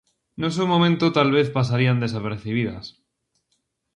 [0.41, 2.85] No seu momento tal vez pasarían desapercibidas.